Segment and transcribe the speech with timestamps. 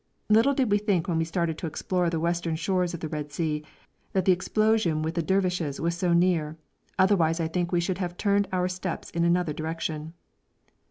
[0.29, 3.31] Little did we think when we started to explore the western shores of the Red
[3.31, 3.63] Sea
[4.13, 6.57] that the explosion with the Dervishes was so near,
[6.97, 10.15] otherwise I think we should have turned our steps in another direction.